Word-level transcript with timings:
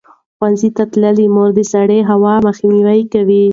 ښوونځې 0.37 0.69
تللې 0.91 1.25
مور 1.35 1.49
د 1.55 1.59
سړې 1.71 1.99
هوا 2.11 2.35
مخنیوی 2.47 3.01
کوي. 3.13 3.45